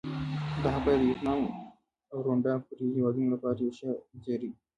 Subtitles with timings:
[0.61, 1.39] دا خبره د ویتنام
[2.11, 3.89] او روندا پورې هېوادونو لپاره یو ښه
[4.23, 4.59] زېری وي.